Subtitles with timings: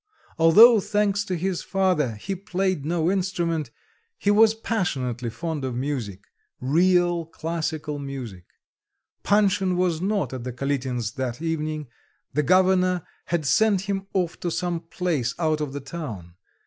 [0.39, 3.69] Although thanks to his father, he played no instrument,
[4.17, 6.23] he was passionately fond of music,
[6.59, 8.45] real classical music.
[9.23, 11.87] Panshin was not at the Kalitins' that evening.
[12.33, 16.33] The governor had sent him off to some place out of the town.